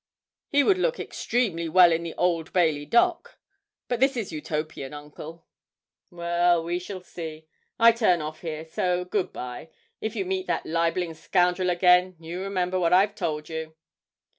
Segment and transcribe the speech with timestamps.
[0.49, 3.37] He would look extremely well in the Old Bailey dock.
[3.87, 5.45] But this is Utopian, Uncle.'
[6.09, 7.45] 'Well we shall see.
[7.79, 9.69] I turn off here, so good bye.
[10.01, 13.75] If you meet that libelling scoundrel again, you remember what I've told you.'